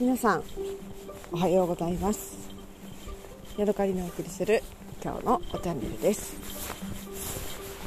[0.00, 0.44] 皆さん
[1.32, 2.38] おはようございます。
[3.56, 4.62] ヤドカリのお送りする
[5.02, 6.36] 今日のおチャンネルです、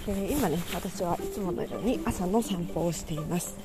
[0.08, 3.56] えー、今ね私はいつものように朝の散歩をしています。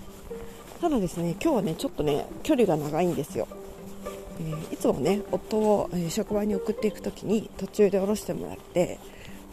[0.80, 3.48] ただですね今日はねちょっとね距離が長いんですよ、
[4.38, 9.00] えー、いつもね夫を、え職場に送っていく時に途中で降ろしてもらって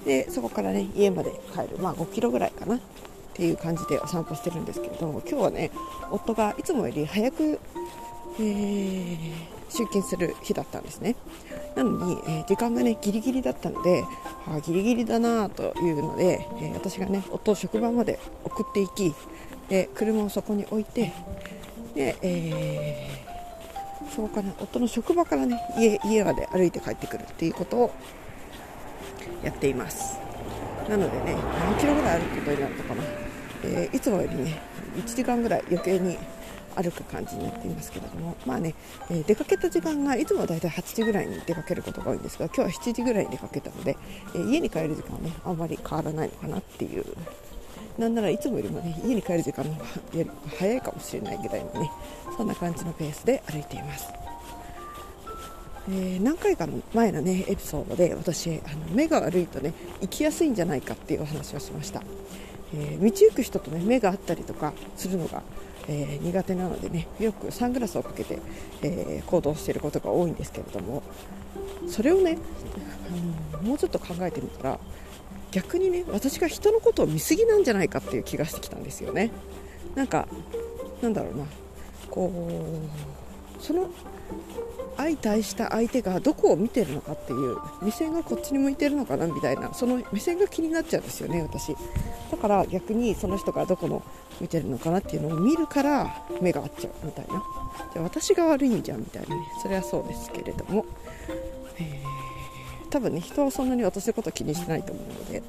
[0.05, 2.75] でそこからね家まで帰るまあ5キロぐらいかな。
[2.75, 5.71] っていう感じでお散歩してるんですけれども今日はね
[6.11, 7.59] 夫がいつもより早く
[8.39, 9.17] え、
[9.69, 11.15] 出勤する日だったんですね。
[11.75, 14.05] なのに、えー、時間がねギリギリだったので、
[14.47, 19.13] あ、ギリギリだなというので、えー、私がね夫を職場まで送っていき
[19.69, 21.11] で車をそこに置いて
[21.95, 27.91] で、えー、そこから夫の職場からね家家まで歩いて帰ってくるっていうことを
[29.43, 30.19] やっています。
[30.87, 33.03] なのでね何キロぐらい歩くことになるのかな、
[33.63, 34.61] えー、いつもよりね
[34.97, 36.17] 1時間ぐらい余計に
[36.75, 38.75] 歩く感じになっていますけれども、まあね、
[39.09, 43.97] えー、出かけた時間がいつもだいたい8時ぐらいに出かけることが多いんですが、今日は7時ぐらいに出かけたので、
[44.35, 47.05] えー、家に帰る時間はね、あんまり変わらないのかなっていう、
[47.97, 49.87] なんならいつもよりもね、家に帰る時間の方が
[50.57, 51.91] 早いかもしれないぐらいのね、
[52.37, 54.23] そんな感じのペースで歩いています。
[55.89, 62.01] えー、何回かの前のねエピソードで私あの目が悪いとね行きやすいんじゃないかっていうお話をしました、
[62.73, 65.43] えー、道行く人とね目があったりとかするのが
[65.87, 68.39] えー、苦手なのでねよくサングラスをかけて、
[68.81, 71.03] えー、行動していることが多いんですけれども
[71.87, 72.37] それをね
[73.53, 74.79] あのもうちょっと考えてみたら
[75.51, 79.29] 逆にね私が人のことを見過ぎなんじゃないかっていう気がしてきたんですよね。
[79.93, 80.27] なんか
[81.01, 81.45] なんだろうな
[82.09, 82.31] こ
[83.59, 83.89] うその
[84.97, 91.75] 相対した相手がどこを見てるのかっていう目線がこっちに向いてるのかなみたいなその目線が気になっちゃうんですよね私。
[92.31, 94.01] だから逆にその人がどこの
[94.41, 97.43] 見てるのかなっていうのを見るから目が合っちゃうみたいな。
[97.93, 99.47] じゃあ私が悪いんじゃんみたいなね。
[99.61, 100.85] それはそうですけれども、
[101.79, 105.43] えー、多分ね人はそんなに私のこと気にしないと思うので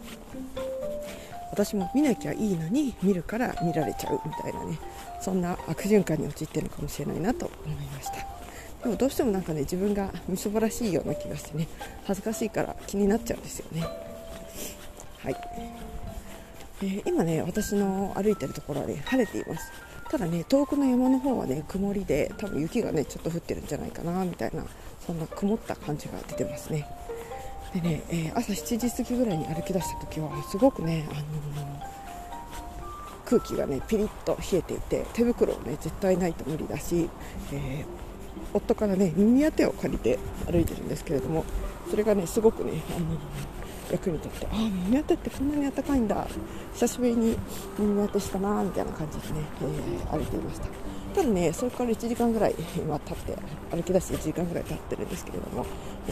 [1.50, 4.78] 私も見なきゃいいのに見るから見られちゃうみたいなね。
[5.20, 8.26] そんな悪循環に陥ってるのかもしれないなと思いました。
[8.84, 11.66] でもどうしてもなんかね自分がみそぼらしいような気がしてね
[12.04, 13.80] 恥ずかしいから気になっちゃうんですよね。
[15.22, 15.36] はい。
[16.82, 19.72] えー、今ね私の歩いてるところはね晴れています。
[20.10, 24.62] ただね遠くの山の方はね曇りで多分雪がねちょっと降ってるんじゃないかなみたいな
[25.06, 26.86] そんな曇った感じが出てますね。
[27.72, 37.08] でね、えー、朝7時過ぎぐらいに歩き出した時はすごくね、あのー、空気がねピリッと冷えていて手袋をね絶対ないと無理だし、
[37.50, 37.84] え
[38.52, 41.44] 夫からね耳当てを借りて歩いてるんですけれども
[41.90, 43.06] それがねすごくね、あの
[43.92, 46.26] 役に立ってああ耳当てってこんなに暖かいんだ
[46.74, 47.36] 久しぶりに
[47.78, 50.66] 耳当てしたなみたいな感じでね、えー、歩いていました。
[51.14, 53.38] ただねそれから1時間ぐらい今経って
[53.70, 55.64] 歩き出して1時間ぐらい経ってるんですけれども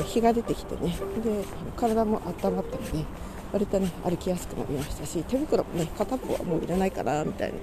[0.05, 1.45] 日が出てきてねで
[1.77, 3.05] 体も温まったので
[3.53, 7.59] 割とね歩きやすくなりましたし手袋もね片方はもういらないかなみたいな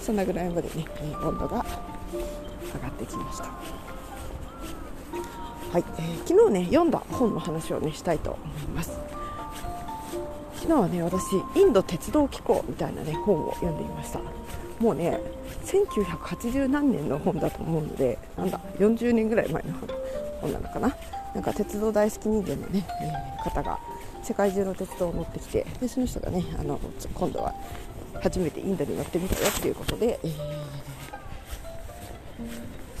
[0.00, 0.84] そんなぐらいまでね
[1.22, 1.64] 温度が
[2.74, 4.01] 上がってきました。
[5.72, 8.92] はい、えー、昨日ね読んだ本の話をねしたいと思います。
[10.56, 11.24] 昨日はね私
[11.54, 14.20] インド鉄道機構みたいなね本を読んでいました。
[14.78, 15.18] もうね
[15.64, 19.72] 1980何年の本だと思うのでなんだ40年ぐらい前の
[20.42, 20.94] 本なのかな。
[21.34, 23.78] なんか鉄道大好き人間のね、えー、方が
[24.22, 26.78] 世界中の鉄道を乗ってきてでその人がねあの
[27.14, 27.54] 今度は
[28.22, 30.32] 初めてインドに乗ってみたよっていうことで、えー、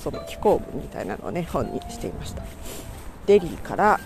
[0.02, 2.42] その機構文みたいなのをね本にしていました。
[3.26, 4.00] デリーから、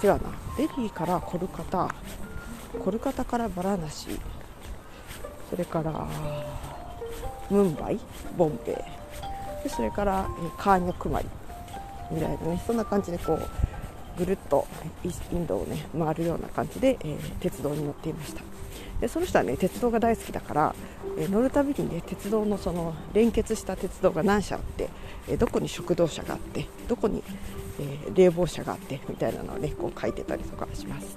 [0.00, 0.30] ー、違うな。
[0.56, 1.94] デリーからコルカタ
[2.82, 4.08] コルカタからバラナシ
[5.48, 6.06] それから
[7.50, 8.00] ムンバイ
[8.36, 8.74] ボンベイ
[9.62, 10.26] でそれから
[10.58, 11.28] カーニョクマリ
[12.10, 13.48] みたいなねそんな感じでこう
[14.18, 14.66] ぐるっと
[15.04, 18.42] インドをね回るような感じで、えー、鉄道に乗っていました。
[19.02, 20.74] でその人はね鉄道が大好きだから、
[21.18, 24.88] え、乗るたびにね鉄道のその連結した鉄道が何社あって、
[25.28, 27.22] え、どこに食堂車があってどこに
[27.80, 31.16] え、冷房車があってみたいなのをねこう書いてたりとかします。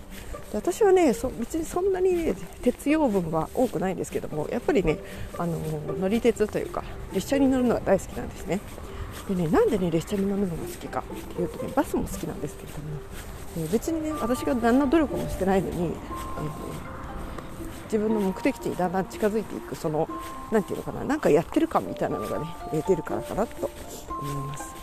[0.51, 4.97] で私はね別にそんなに、ね、鉄養分は多くないんですけどもやっぱりね
[5.37, 5.59] あの
[5.99, 6.83] 乗り鉄というか
[7.13, 8.59] 列車に乗るのが大好きなんですね。
[9.27, 15.91] でねなんでね列車に乗るのが好きかっていうとねバスも好きなんですけれども、え、別にね私が何の努力もしてないのに、えー、
[17.85, 20.07] 自分の目的地にだんだん近づいていくその
[20.51, 22.45] 何て言うのかななんかやってる感みたいなのがね
[22.87, 23.69] 出るからかなと
[24.21, 24.75] 思います。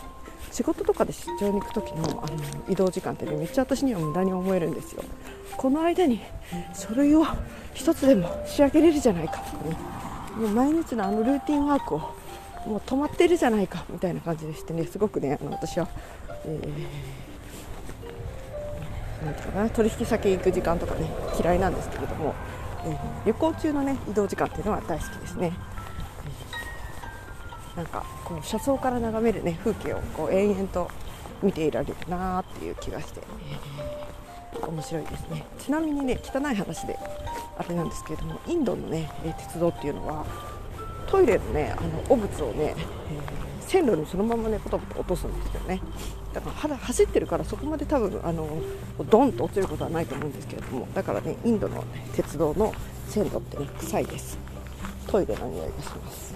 [0.51, 2.37] 仕事とかで出張に行く時のあの
[2.69, 5.03] 移動時間ってねめっちゃ私には無駄に思えるんですよ。
[5.57, 6.21] この間に
[6.75, 7.25] 書類を
[7.75, 9.77] 1つでも仕上げれるじゃないかとかね。
[10.37, 11.99] もう毎日のあのルーティンワークを
[12.67, 15.89] もう止まってるじゃないかみたいな感じでしてねすごくねあの私は、
[16.47, 21.07] えー、なんていうかな取引先行く時間とかね
[21.41, 22.35] 嫌いなんですけれども、
[23.25, 25.53] 旅行中のね移動時間っていうのは大好きですね。
[27.77, 30.91] なんかこう車窓から眺めるね風景をこう延々と
[31.43, 33.23] 見ていられるなーっていう気がして、
[34.61, 35.45] 面白いですね。
[35.59, 36.99] ちなみにね汚い話で
[37.57, 40.27] あれなんですけれどもインドのね鉄道っていうのは
[41.13, 45.83] トイレのねあの汚物をね、えー、線路にそのままねポトポト落とすんですよね。
[46.33, 48.49] だから走ってるからそこまで多分あの
[49.11, 52.73] ドンと落ちることはないと思うんですけれどもだからねインドの、鉄道の
[53.09, 54.39] 線路ってね臭いです。
[55.07, 56.35] トイレの匂いがします。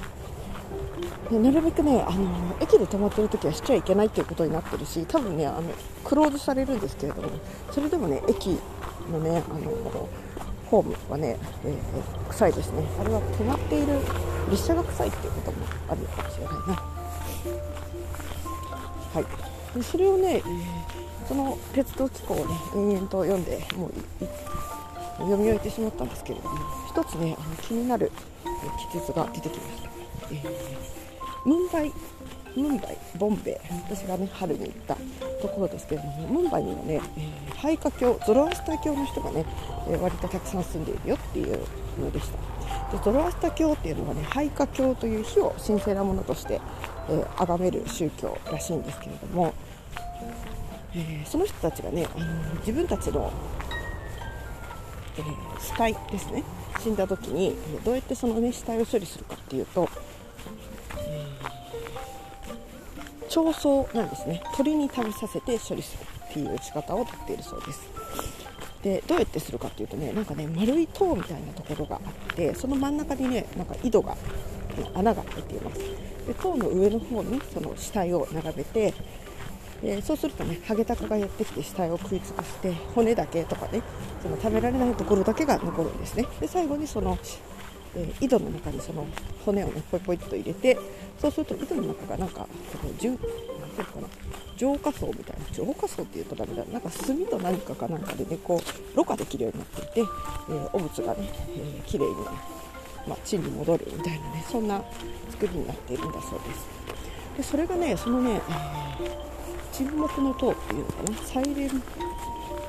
[1.31, 5.63] でなるべくねあの駅で止まってる時はしちゃいけないっていうことになってるし多分ねあの
[6.05, 7.31] クローズされるんですけれども
[7.71, 8.59] それでもね駅
[9.11, 10.09] のねあの
[10.67, 12.85] ホームはね、えー、臭いですね。
[13.01, 14.01] あれは止まっている
[14.51, 16.75] 列車が臭いっていうこともあるかもしれないな。
[19.15, 19.79] はい。
[19.79, 20.43] でそれをね、
[21.29, 22.45] その鉄道機構をね
[22.75, 23.93] 延々と読んでもう
[25.19, 26.59] 読み終えてしまったんですけれども
[26.89, 28.13] 一つねあの気になる
[28.93, 29.91] 記述が出てきました、
[30.31, 31.93] えー、ムンバイ
[32.57, 34.97] ムンバイ、ボンベ、私がね春に行った
[35.43, 39.45] ところですけれども、ムンバイにはね、えー、廃家教、ゾロアスタ教の人がね、
[39.89, 41.61] えー、割とたくさん住んでいるよっていう
[42.01, 42.39] のでした。
[42.97, 46.61] でゾロアスタ教っていうのはね、廃家教という火を神聖なものとして、
[47.09, 49.55] えー、崇める宗教らしいんですけれども、
[50.95, 53.33] えー、その人たちがね、あの自分たちの、
[55.19, 56.43] えー、死体ですね、
[56.81, 57.55] 死んだ時に、
[57.85, 59.89] どうやってその、ね、死体を処理するかっていうと、
[63.37, 64.43] 調層なんですね。
[64.57, 67.83] 鳥に食べさせて処理するっていう仕方をとっているそうです。
[68.83, 71.99] でどうやってするかっていうとねなんかね丸い塔みたいなところがあ
[72.33, 74.17] ってその真ん中にねなんか井戸が
[74.95, 75.81] 穴が開いています。
[76.27, 78.95] で塔の上の方にその死体を並べて
[79.83, 83.83] でそうするとねハゲタカがやってきて死体を食い尽くして骨だけとかね
[84.23, 86.25] その食べられないところだけが残るんですね。
[86.41, 87.19] で最後にその
[87.95, 89.07] えー、井戸の中にその
[89.45, 90.79] 骨をねポイポイっと入れて
[91.21, 94.09] そうすると井戸の中がなんかその重なんていうかな
[94.57, 98.61] 浄化層みたいな浄化層っていうとダメだなんか炭と何かかなんかでねこ
[98.95, 100.11] うろ過できるようになっていて、
[100.51, 102.15] えー、汚物がね、えー、きれいに、
[103.07, 104.83] まあ、地に戻るみたいなねそんな
[105.31, 106.77] 作りになっているんだそうです。
[107.37, 109.11] でそれがねそのね、えー、
[109.73, 111.83] 沈黙の塔っていうのかなサイレン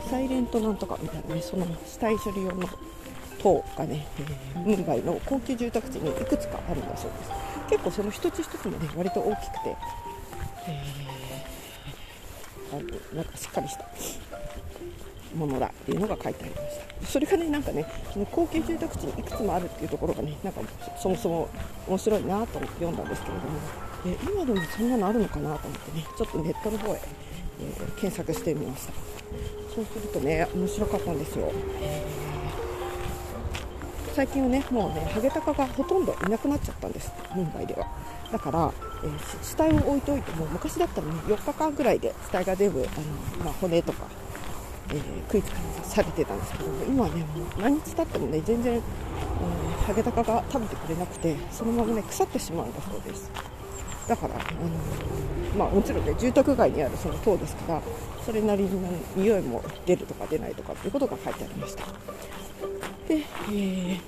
[0.10, 2.68] サイレントなんとかみたいなねその死体処理用の
[3.42, 4.06] 塔がね、
[4.56, 7.32] え、ムンバイの高級住宅地にいくつかあるんだそうです。
[7.70, 9.76] 結構その一つ一つもね割と大きくて、
[10.68, 13.86] えー、なんかしっかりした
[15.36, 17.06] ものだっていうのが書いてありました。
[17.06, 20.62] それがねなんかねその高級住宅地にいくつもあるっていうところがねなんか
[20.98, 21.50] そもそも
[21.88, 23.60] 面白いなと読んだんですけれども、
[24.06, 27.02] えー、今でもそんなのあるのかなと思ってねちょっとネットの方へ、
[27.62, 28.94] えー、検索してみました。
[29.76, 31.52] そうするとね面白かったんですよ、
[31.82, 32.37] えー
[34.18, 37.86] 最近はねもうねハゲタカがほとんどいなくなっちゃったんですムンバイでは。
[38.32, 38.74] だから、
[39.04, 42.84] えー、死体を置いておいても昔だったらね4日間ぐらいで死体が全部あ
[43.38, 44.08] の、まあ、骨とか、
[44.90, 47.26] えー、食いつかされてたんですけど今はねも
[47.60, 53.32] う何日経ってもね全然、えー、ハゲタカが食べてくれなくてそのままね腐ってしまうんだそうです。
[54.08, 54.46] だから、あの
[55.56, 57.82] まあ、もちろんね住宅街にあるその塔ですから
[58.26, 58.72] それなりに
[59.16, 61.86] 匂いも出るとか出ないとかっていうことが書いてありました。
[63.08, 64.00] で、えー、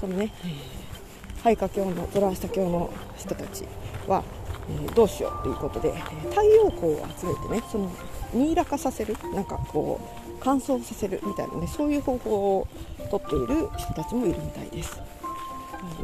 [0.00, 3.64] そのね、えー、廃家教のゾラースタ教の人たち
[4.08, 4.22] は、
[4.68, 5.92] えー、どうしようということで、
[6.30, 7.90] 太陽光を集めてねその
[8.34, 12.68] ミイラ化させるなんかこう乾燥させるみたいなねそういう方法を
[13.10, 15.00] とっている人たちもいるみたいです。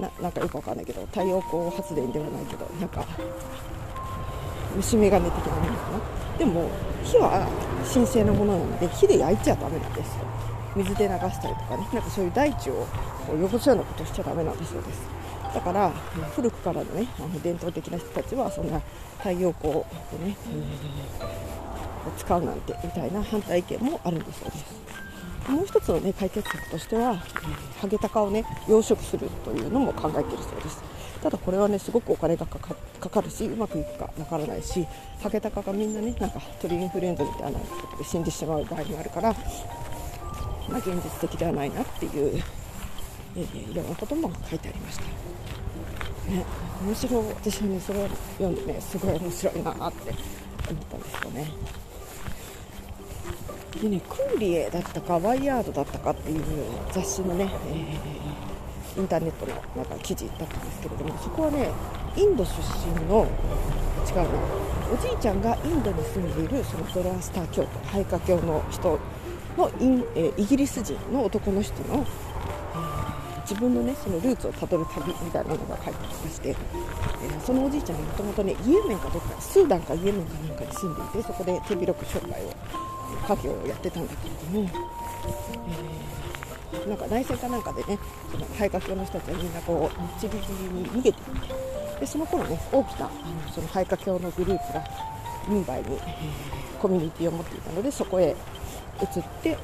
[0.00, 3.04] ななんかよくわかんないけど太陽光発電ではないけどなんか
[4.76, 6.38] 虫眼鏡的なものかな。
[6.38, 6.70] でも
[7.04, 7.46] 火は
[7.92, 10.25] 神聖なものなので火で焼いちゃダメなんですよ。
[10.76, 12.86] 水で流したりとかねなんかそういう大地を
[13.28, 15.00] 汚すようなことしちゃだめなんだそうです。
[15.54, 15.90] だから
[16.34, 18.80] 古くからのねあの伝統的な人たちはそんな
[19.18, 19.86] 太陽光を
[20.24, 24.82] ね、えー、使うなんてみたいな反対意見もあるんだそうです。
[25.50, 27.16] もう一つの、ね、解決策としては、
[27.80, 30.82] ハゲタカをね養殖するというのも考えているそうです。
[31.22, 34.84] ただこれはねすごくお金がかかるしうまくいくかわからないし
[35.22, 39.32] ハゲタカがみんなねなんか鳥インフルエンザみたいなことで死んでしまう場合もあるから
[40.69, 42.42] まあ、現実的ではないなっていう、
[43.37, 45.02] えー、いろんなことも書いてありました。
[46.31, 46.45] ね、
[46.85, 49.92] 面白い私はねそれを読んでねすごい面白いなって思っ
[50.90, 51.50] たんですよね。
[53.81, 56.42] でねクーリエだったかワイヤードだったかっていう
[56.92, 61.71] 雑誌のね、えインターネットのなんか記事だったんですけれどもそこはね
[62.16, 62.52] インド出
[62.87, 63.26] 身の
[64.07, 64.25] 違うな
[64.92, 68.99] おじいちゃんがインドに住んでいるそのドラスター教徒ハイカ教の人
[69.56, 72.06] のイン、えー、イギリス人の男の人の、
[72.75, 82.52] えー、自分のねそのルーツをたどる旅みたいなのが書いてありまして、えー、そのおじいちゃんがもともとねイエメンかどっかスーダンかイエメンかなんかに住んでいてそこで手広く商売を
[83.37, 84.71] 家業をやってたんだけれども、
[86.73, 87.99] えー、なんか内戦かなんかでね
[88.30, 91.21] そのハイカ教の人たちはみんなこうちびちびに逃げていて
[92.00, 94.85] でその頃ね大きなあのそのハイカ教のグループが
[95.49, 98.35] ムンバイに、えー、コミュニティを持っていたのでそこへ
[99.02, 99.56] 移って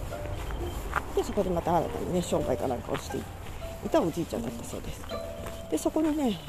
[1.14, 3.23] でそこでまた新たにね商売かなんかをしてい
[3.90, 5.00] たおじいちゃんだったそうです。
[5.71, 6.40] でそこにね、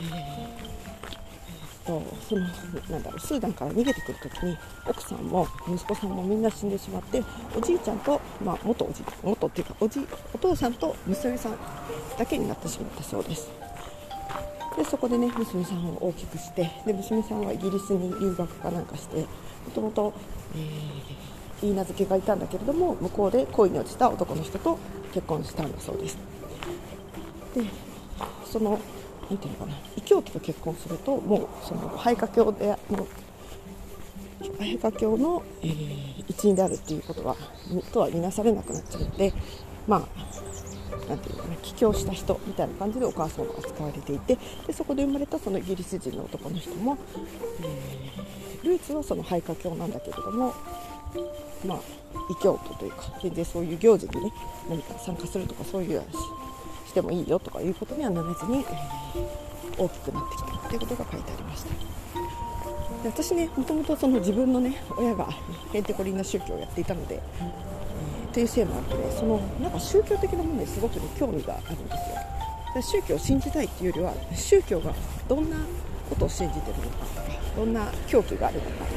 [1.85, 2.41] えー、とその
[2.89, 7.21] なんだろうスーダンから逃げてくるときに奥さんも息子さんもみんな死んでしまって
[7.55, 11.57] おじいちゃんと、まあ、元おじい元っていうかおじお父さんと娘さん
[12.17, 13.49] だけになってしまったそうです。
[14.77, 19.25] でそこでね娘さんを大きくしてで娘さんはイギリスに留学かなんかしても
[19.75, 20.13] ともと
[21.61, 24.79] いい名付けがいたんだけれども向こうで恋に落ちた男の人と
[25.13, 26.17] 結婚したんだそうです。
[27.55, 27.63] で
[28.45, 28.79] その
[29.29, 33.07] 何ていうのかな異教徒と結婚するともうその廃家教での
[34.57, 37.35] 廃家教の、えー、一員であるっていうことは
[37.91, 39.33] とは見なされなくなっちゃうので
[39.87, 44.37] まあなんていうのかな帰郷した人みたいな感じでお母さんが扱われていて
[44.67, 46.97] でそこで生まれたそのイギリス人の男の人も、
[47.61, 50.53] えー、ルーツはその廃家教なんだけれども
[51.65, 51.79] まあ
[52.29, 54.33] 異教徒というか全然そういう行事にね
[54.69, 56.03] 何か参加するとかそういう
[56.87, 61.69] してもいいよとかいうことにはならずに、えー、大きくなってきたということが書いてありました。
[63.03, 65.29] で私ねもともとその自分のね親が
[65.71, 67.21] ヘンテコリンな宗教をやっていたので、
[68.29, 71.91] っていうせいもあってねそのなんか宗教的なものにすごく、ね、興味があるんで
[72.81, 74.93] すよ宗教を信じたいっていうよりは宗教が
[75.27, 75.57] どんな
[76.09, 77.21] ことを信じてるのかとか
[77.55, 78.89] どんな狂気があるのかとか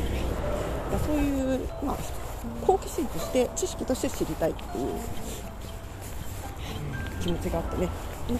[0.98, 1.96] そういう、まあ、
[2.64, 4.92] 好奇心として知識として知りたいっていう
[7.20, 7.88] 気持ちがあってね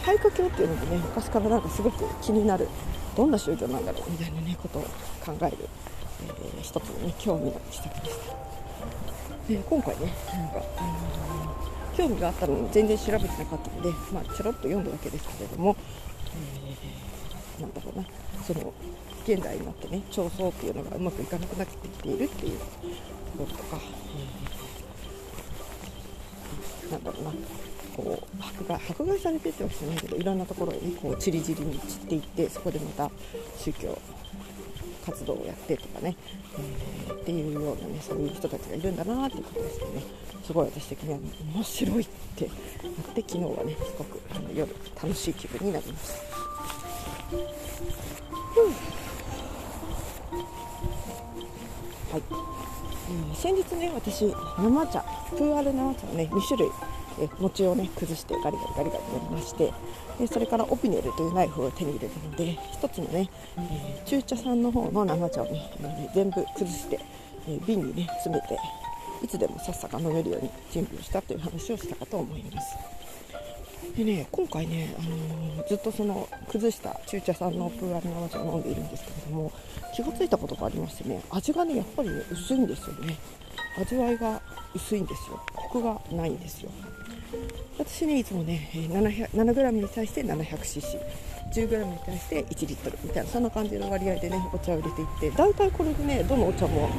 [0.05, 2.69] 廃科教っていうのもね昔からなんかすごく気になる
[3.17, 4.83] どんな宗教なんだろうみたいなねことを
[5.25, 5.57] 考える、
[6.23, 8.43] えー、一つのね興味の施策でした。
[9.49, 10.93] で今回ねなんか、あの、
[11.97, 15.77] 興味があったのに全然調べてなかったので、まあ、ちょろっと読んだだけですけれども、
[17.63, 18.05] なんだろうな。
[18.45, 18.73] その
[19.25, 22.71] 現代になってね調創っていうのがうまくいかなくなってきているっていうとこ
[23.39, 23.79] ろとか、
[26.85, 27.33] えー、なんだろうな。
[27.97, 33.11] こう迫害迫害されてってわけじゃないけどいろんなところにこう散り散りに散っていってそこでまた
[33.59, 33.99] 宗教
[35.05, 36.17] 活動をやってとかね、
[37.07, 40.03] えー、っていうようなねそういう人たちがいるんだなっていうことですよね。
[40.43, 41.19] すごい私的には
[41.55, 42.55] 面白いってなっ
[43.15, 46.32] て昨日はねすごくあの夜楽しい気分になりました。
[47.33, 47.39] は
[52.19, 54.27] い、えー、先日ね私
[54.59, 56.69] 生茶プーアル生茶をね2種類
[57.21, 59.73] え餅をね崩してガリガリガリガリやりまして
[60.19, 67.01] でそれからオピネルというナイフを手に入れたので1つのね、えー、中茶さんの方の生茶をね、えー、全部崩して、
[67.49, 68.59] えー、瓶にね詰めて
[69.23, 72.77] いつでもさっさか飲めるように準備をしたという話をしたかと思います。
[73.97, 79.53] でね今回ね、あのー、ずっとその崩した中茶さんのプーアル生茶を飲んでいるんですけれども
[79.95, 83.17] 気が付いたことがありましてね味がねやっぱり、ね、薄いんですよね。
[83.79, 84.41] 味わいが
[84.75, 85.41] 薄いんですよ。
[85.55, 86.71] コクがないんですよ。
[87.79, 92.99] 私ねいつもね 7g に対して 700cc10g に対して1リットル。
[93.03, 96.91] みたいなそんな感じの割合でねお茶を入れていって大体これでねどのお茶も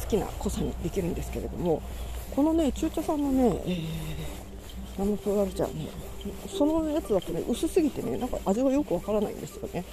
[0.00, 1.82] 好きな濃さにできるんですけれども
[2.34, 3.86] このね中茶さんのね、えー、
[4.98, 5.88] 生プーアル茶ね
[6.46, 9.84] そのやつだとね薄すぎてねなんか味がよくわからないんですよね。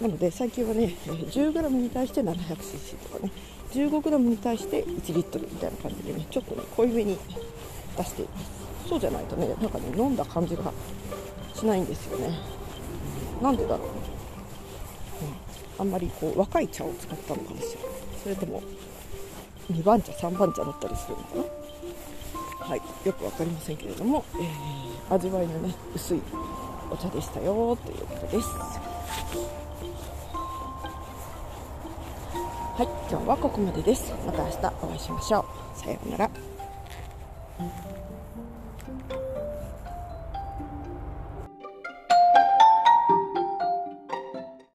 [0.00, 3.32] なので最近はね 10g に対して 700cc とかね
[3.72, 7.18] 15g に対して1リットルみたいな感じでねちょっとね濃いめに
[7.96, 8.88] 出しています。
[8.88, 10.72] そうじゃないとねなんかね飲んだ感じが
[11.54, 12.38] しないんですよね。
[13.42, 13.92] なんでだろう、うん、
[15.80, 17.90] あんまりこう若い茶を使ったのかもしれない。
[18.22, 18.62] それとも
[19.70, 21.59] 2番茶3番茶だったりするのかな。
[22.60, 26.22] はいよく分かりませんけれども、えー、味わいのね薄い
[26.90, 28.48] お茶でしたよということです。
[32.80, 34.12] はい今日はここまでです。
[34.24, 35.44] また明日お会いしましょ
[35.76, 35.78] う。
[35.78, 36.49] さようなら。